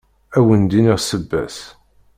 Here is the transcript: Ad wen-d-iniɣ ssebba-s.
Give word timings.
Ad 0.37 0.43
wen-d-iniɣ 0.45 0.97
ssebba-s. 0.99 1.57